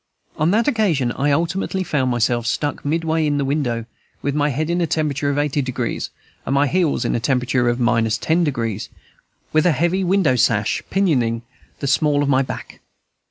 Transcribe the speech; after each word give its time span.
On 0.37 0.49
that 0.49 0.67
occasion 0.67 1.11
I 1.11 1.29
ultimately 1.31 1.83
found 1.83 2.09
myself 2.09 2.47
stuck 2.47 2.83
midway 2.83 3.27
in 3.27 3.37
the 3.37 3.45
window, 3.45 3.85
with 4.23 4.33
my 4.33 4.49
head 4.49 4.71
in 4.71 4.81
a 4.81 4.87
temperature 4.87 5.29
of 5.29 5.37
80 5.37 5.61
degrees, 5.61 6.09
and 6.43 6.55
my 6.55 6.65
heels 6.65 7.05
in 7.05 7.13
a 7.13 7.19
temperature 7.19 7.69
of 7.69 7.77
10 7.77 8.43
degrees, 8.43 8.89
with 9.53 9.67
a 9.67 9.71
heavy 9.73 10.03
windowsash 10.03 10.81
pinioning 10.89 11.43
the 11.81 11.85
small 11.85 12.23
of 12.23 12.29
my 12.29 12.41
back. 12.41 12.79